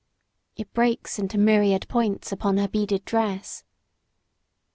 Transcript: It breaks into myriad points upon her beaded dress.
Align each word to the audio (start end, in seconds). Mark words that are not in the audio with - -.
It 0.55 0.73
breaks 0.73 1.19
into 1.19 1.37
myriad 1.37 1.87
points 1.87 2.31
upon 2.31 2.57
her 2.57 2.67
beaded 2.67 3.05
dress. 3.05 3.63